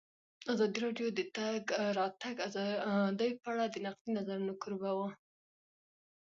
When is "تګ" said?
1.37-1.63